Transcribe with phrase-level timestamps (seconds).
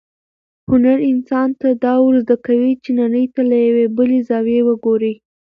[0.69, 5.13] هنر انسان ته دا ورزده کوي چې نړۍ ته له یوې بلې زاویې وګوري.